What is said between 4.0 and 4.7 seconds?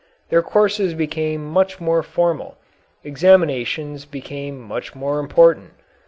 became